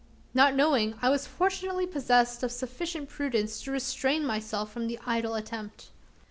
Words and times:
Not 0.33 0.55
knowing, 0.55 0.95
I 0.99 1.09
was 1.11 1.27
fortunately 1.27 1.85
possessed 1.85 2.41
of 2.41 2.51
sufficient 2.51 3.07
prudence 3.07 3.61
to 3.61 3.71
restrain 3.71 4.25
myself 4.25 4.71
from 4.71 4.87
the 4.87 4.97
idle 5.05 5.35
attempt. 5.35 5.91